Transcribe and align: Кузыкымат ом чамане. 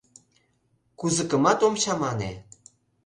Кузыкымат 0.99 1.59
ом 1.67 1.73
чамане. 1.81 2.31